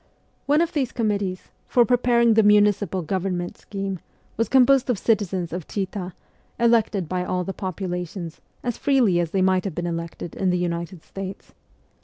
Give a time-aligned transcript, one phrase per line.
[0.47, 3.99] One 200 of these committees, for preparing the municipal government scheme,
[4.35, 6.13] was composed of citizens of Chita,
[6.59, 8.31] elected by all the population,
[8.63, 11.53] as freely as they might have been elected in the United States.